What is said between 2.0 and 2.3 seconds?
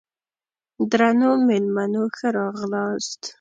ښه